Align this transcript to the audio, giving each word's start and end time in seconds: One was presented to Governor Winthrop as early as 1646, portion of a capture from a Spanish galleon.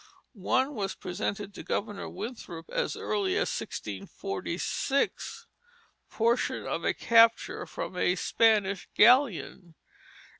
One 0.33 0.73
was 0.73 0.95
presented 0.95 1.53
to 1.53 1.61
Governor 1.63 2.09
Winthrop 2.09 2.71
as 2.71 2.95
early 2.95 3.33
as 3.35 3.51
1646, 3.55 5.45
portion 6.09 6.65
of 6.65 6.83
a 6.83 6.91
capture 6.95 7.67
from 7.67 7.95
a 7.95 8.15
Spanish 8.15 8.89
galleon. 8.95 9.75